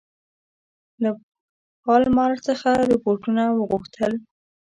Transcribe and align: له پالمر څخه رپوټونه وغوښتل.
له 1.03 1.09
پالمر 1.83 2.31
څخه 2.47 2.69
رپوټونه 2.91 3.43
وغوښتل. 3.57 4.11